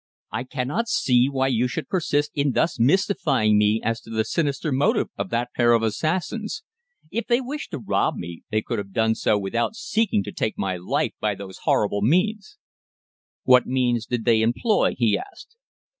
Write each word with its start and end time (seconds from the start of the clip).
"I 0.31 0.45
cannot 0.45 0.87
see 0.87 1.29
why 1.29 1.49
you 1.49 1.67
should 1.67 1.87
persist 1.87 2.31
in 2.33 2.53
thus 2.53 2.79
mystifying 2.79 3.59
me 3.59 3.79
as 3.83 4.01
to 4.01 4.09
the 4.09 4.25
sinister 4.25 4.71
motive 4.71 5.09
of 5.15 5.29
that 5.29 5.51
pair 5.55 5.73
of 5.73 5.83
assassins. 5.83 6.63
If 7.11 7.27
they 7.27 7.39
wished 7.39 7.69
to 7.69 7.77
rob 7.77 8.15
me, 8.15 8.41
they 8.49 8.63
could 8.63 8.79
have 8.79 8.93
done 8.93 9.13
so 9.13 9.37
without 9.37 9.75
seeking 9.75 10.23
to 10.23 10.31
take 10.31 10.57
my 10.57 10.75
life 10.75 11.13
by 11.19 11.35
those 11.35 11.59
horrible 11.65 12.01
means." 12.01 12.57
"What 13.43 13.67
means 13.67 14.07
did 14.07 14.25
they 14.25 14.41
employ?" 14.41 14.95
he 14.97 15.19
asked. 15.19 15.55